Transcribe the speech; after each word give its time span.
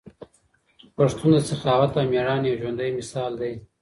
پښتون 0.97 1.31
د 1.35 1.37
سخاوت 1.49 1.91
او 1.99 2.09
ميړانې 2.11 2.47
یو 2.49 2.59
ژوندی 2.61 2.89
مثال 2.99 3.31
دی. 3.41 3.53